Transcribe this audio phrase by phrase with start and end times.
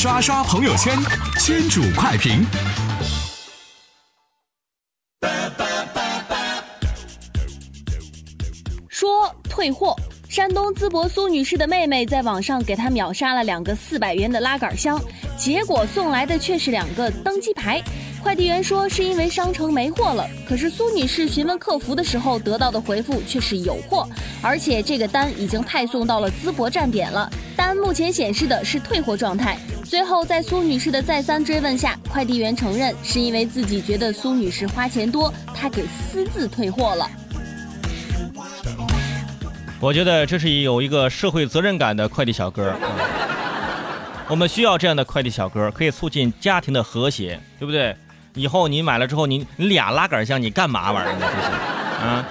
[0.00, 0.96] 刷刷朋友圈，
[1.38, 2.42] 圈主快评。
[8.88, 9.94] 说退货，
[10.26, 14.98] 山东淄博苏女士的妹妹在网上给她秒杀了两个四百元的拉杆箱，
[15.36, 17.82] 结果送来的却是两个登机牌。
[18.22, 24.08] 快递员说是因为商城没货了，可是苏女士询问客服的时候得到的回复却是有货，
[24.40, 29.58] 而且这个单已经派送到了淄博站点了，单目前显示的是退货状态。
[29.90, 37.10] 最后在苏女士的再三追问下，快递员承认是因为自己觉得苏女士花钱多，他给私自退货了。
[39.80, 42.72] 我觉得这是有一个社会责任感的快递小哥。
[44.30, 47.96] 我们需要这样的快递小哥，可以促进家庭的和谐，对不对？
[48.34, 51.26] 以后你买了之后，你你俩拉杆箱，你干嘛玩意儿呢？
[51.28, 52.28] 这是啊！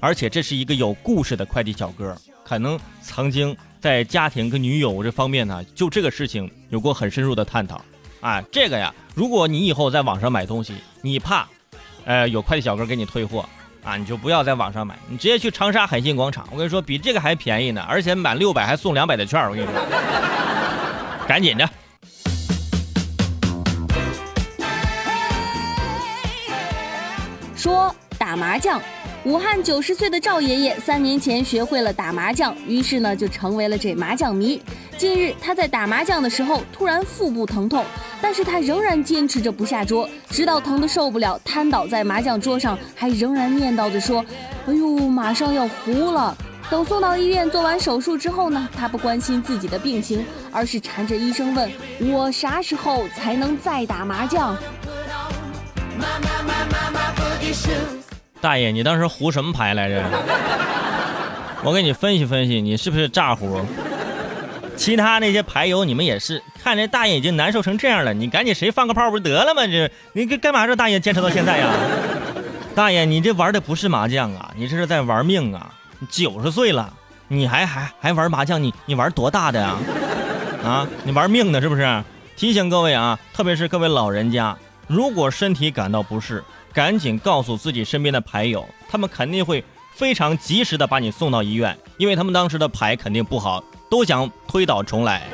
[0.00, 7.80] 而且这是一个有故事的快递小哥，可能曾经在家庭跟女友这方面呢，就这个事情有过很深入的探讨。
[8.20, 11.46] 啊，这个呀，如果你以后在网上买东西，你怕，
[12.04, 13.48] 呃，有快递小哥给你退货
[13.84, 19.74] 啊，你就不要在网上买，你直接去长沙海信广场，我跟你说，比这个还便宜呢，而且满六百还送两百的券，我跟你说，
[21.28, 21.68] 赶紧的。
[27.54, 28.80] 说打麻将，
[29.24, 34.62] 武汉九十岁的赵爷爷三年前学会了打麻将，于是呢就成为了这麻将迷。
[34.96, 37.84] 近日他在打麻将的时候突然腹部疼痛，
[38.22, 44.24] 但是他仍然坚持着不下桌，直到疼得受不了，瘫倒在麻将桌上，还仍然念叨着说
[44.66, 46.36] ：“哎呦，马上要糊了。”
[46.70, 51.70] 等送到医院做完手术之后呢，他不关心自己的病情，而是缠着医生问
[52.12, 54.56] ：“我啥时候才能再打麻将？”
[58.40, 60.02] 大爷，你当时胡什么牌来着？
[61.64, 63.60] 我给你分析分析，你是不是炸胡？
[64.76, 69.66] 其他那些牌友你们也是，看这大爷已经难受成这样了，你赶紧谁放个炮不得了吗？
[69.66, 70.66] 这你干干嘛？
[70.68, 71.72] 这大爷坚持到现在呀？
[72.76, 75.74] 大爷，你这玩的不是麻将啊，你这是在玩命啊！
[76.08, 76.92] 九十岁了，
[77.26, 78.62] 你还还还玩麻将？
[78.62, 79.76] 你你玩多大的呀？
[80.64, 82.04] 啊，你玩命呢是不是？
[82.36, 84.56] 提醒各位啊，特别是各位老人家。
[84.86, 89.64] 如果身体感到不适，赶紧告诉自己身边的牌友，他们肯定会
[89.94, 95.26] 非常及时的把你送到医院，因为他们当时的牌肯定不好，都想推倒重来。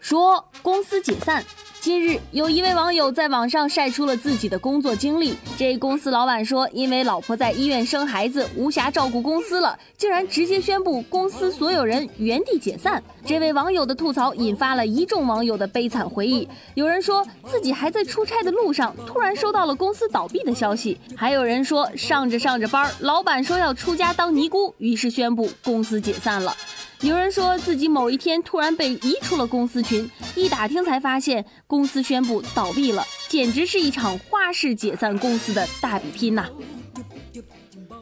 [0.00, 1.44] 说公司解散。
[1.80, 5.34] 近日，有一位网友在网上晒出了自己的工作经历。
[5.56, 13.02] 这公司老板说，因为老婆在医院生孩子，无暇照顾公司了，竟然直接宣布公司所有人原地解散。
[13.24, 16.46] 这位网友的吐槽引发了一众网友的悲惨回忆。
[16.74, 26.54] 有人说自己还在出差的路上，突然收到了公司倒闭的消息；还有人说上着上着班，老板说要出家当尼姑，于是宣布公司解散了。
[27.00, 36.44] 有人说自己某一天突然被移出了公司群，一打听才发现公司宣布倒闭了，简直是一场花式解散公司的大比拼呐！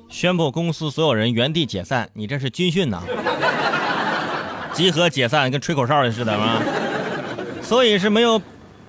[0.08, 3.02] 宣布公司所有人原地解散，你这是军训呐？
[4.72, 6.62] 集合解散，跟吹口哨似的吗？
[7.62, 8.40] 所以是没有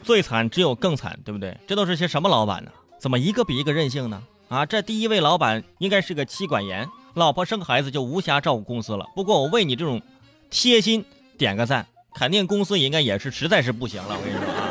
[0.02, 1.58] 最惨，只有更惨，对不对？
[1.68, 2.72] 这都是些什么老板呢？
[2.98, 4.24] 怎么一个比一个任性呢？
[4.48, 6.88] 啊，这第一位老板应该是个妻管严。
[7.16, 9.06] 老婆生孩子就无暇照顾公司了。
[9.14, 10.02] 不过我为你这种
[10.50, 11.04] 贴心
[11.38, 11.86] 点个赞，
[12.16, 14.16] 肯定公司应该也是实在是不行了。
[14.18, 14.69] 我跟你说啊，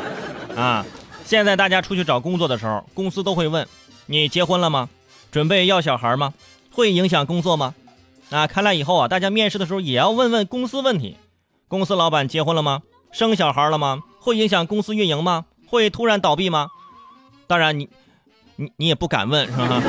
[0.59, 0.85] 啊，
[1.23, 3.65] 现在大家出去找工作的时候，公司都会问
[4.07, 4.89] 你结婚了吗？
[5.31, 6.33] 准备要小孩吗？
[6.69, 7.73] 会影响工作吗？
[8.29, 11.15] 啊，看来以后啊，大家面试的时候也要问问公司问题：
[11.69, 12.81] 公司老板结婚了吗？
[13.13, 14.03] 生小孩了吗？
[14.19, 15.45] 会影响公司运营吗？
[15.65, 16.67] 会突然倒闭吗？
[17.47, 17.87] 当然，你
[18.57, 19.81] 你你也不敢问，是吧？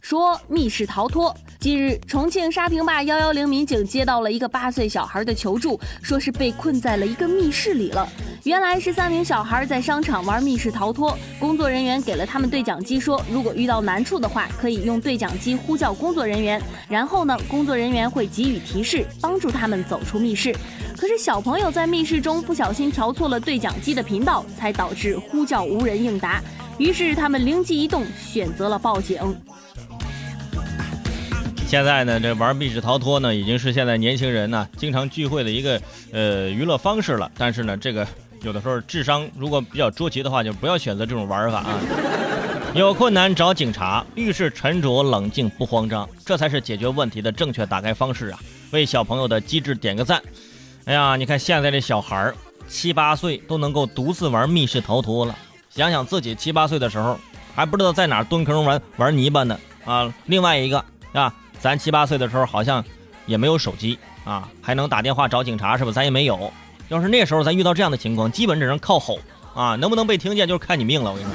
[0.00, 1.36] 说密室逃脱。
[1.60, 8.08] 近日，重庆沙坪坝幺幺零民警接到了一个八岁小孩的求助，说是被困在了一个密室里了。
[8.44, 20.54] 原来是三名小孩在商场玩密室逃脱，工作人员给了他们对讲机，说如果遇到难处的话，可以用对讲机呼叫工作人员，然后呢，工作人员会给予提示，帮助他们走出密室。
[20.96, 26.40] 可是小朋友在密室中不小心调错了对讲机的频道，才导致呼叫无人应答。
[26.78, 29.18] 于是他们灵机一动，选择了报警。
[31.68, 35.78] 现在呢，这玩密室逃脱呢，已经是现在年轻人呢经常聚会的一个
[36.12, 37.30] 呃娱乐方式了。
[37.36, 38.08] 但是呢，这个
[38.40, 41.78] 有的时候智商如果比较捉急的话，就不要选择这种玩法啊。
[42.74, 48.38] 有困难找警察，遇事沉着冷静不慌张，这才是解决问题的正确打开方式啊！
[48.70, 50.22] 为小朋友的机智点个赞。
[50.86, 52.34] 哎呀，你看现在这小孩儿
[52.66, 55.36] 七八岁都能够独自玩密室逃脱了，
[55.68, 57.20] 想想自己七八岁的时候
[57.54, 59.60] 还不知道在哪蹲坑玩玩泥巴呢。
[59.84, 60.10] 啊。
[60.24, 60.82] 另外一个
[61.12, 62.84] 啊，咱七八岁的时候好像
[63.26, 65.90] 也没有手机啊，还能打电话找警察是吧？
[65.90, 66.52] 咱也没有。
[66.88, 69.18] 要是那时候咱遇到这样的情况，基本只能靠吼
[69.54, 71.12] 啊，能不能被听见就是看你命了。
[71.12, 71.30] 我跟你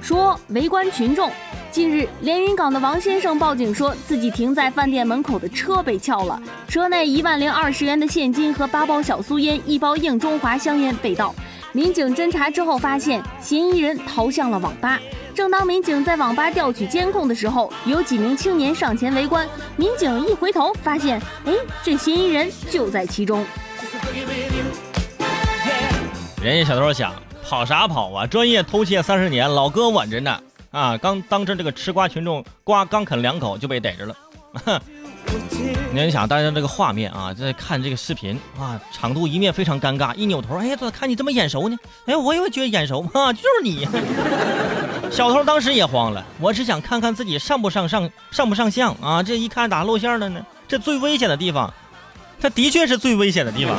[0.00, 1.30] 说，说围观群众。
[1.70, 6.38] 近日，连云港的王先生报警说自己停在饭店门口的车被撬了，
[6.68, 11.34] 车内一万零二十元的现金和八包小苏烟、一包硬中华香烟被盗。
[11.72, 15.00] 民警侦查之后发现，嫌疑人逃向了网吧。
[15.34, 19.48] 正当民警在网吧调取监控的时候，有几名青年上前围观。
[19.76, 23.42] 民警一回头，发现，哎，这嫌疑人就在其中。
[26.42, 28.26] 人家小偷想跑啥跑啊？
[28.26, 30.38] 专业偷窃三十年，老哥稳着呢。
[30.70, 34.16] 啊，刚当着这个吃瓜群众，瓜刚啃两口就被逮着了。
[35.94, 40.14] 你想，大家这个画面啊，在看这个视频啊，场度一面非常尴尬。
[40.14, 41.76] 一扭头，哎，怎么看你这么眼熟呢？
[42.06, 43.86] 哎，我也觉得眼熟啊，就是你。
[45.12, 49.22] 小偷当时也慌了，我只想看看自己上不上上上不上相啊！
[49.22, 50.44] 这一看咋露馅了呢？
[50.66, 51.72] 这最危险的地方，
[52.40, 53.76] 它的确是最危险的地方。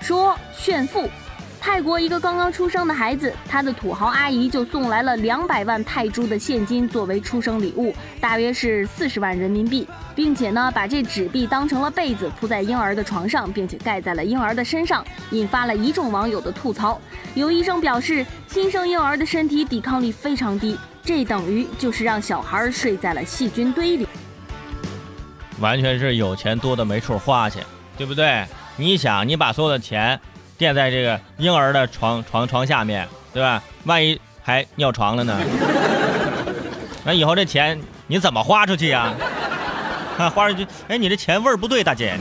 [0.00, 1.08] 说炫富。
[1.62, 17.00] 泰国一个刚刚出生的孩子，他的土豪阿姨就送来了两百万泰铢的现金作为出生礼物，大约是四十万人民币，并且呢，把这纸币当成了被子铺在婴儿的床上，并且盖在了婴儿的身上，引发了一众网友的吐槽。
[17.34, 24.08] 有医生表示，新生婴儿的身体抵抗力非常低，这等于就是让小孩睡在了细菌堆里，
[25.60, 27.60] 完全是有钱多的没处花去，
[27.96, 28.44] 对不对？
[28.76, 30.20] 你想，你把所有的钱。
[30.62, 33.60] 垫在这个婴儿的床床床下面，对吧？
[33.82, 35.36] 万一还尿床了呢？
[37.04, 39.12] 那以后这钱你怎么花出去呀？
[40.32, 42.16] 花出去，哎，你这钱味儿不对，大姐。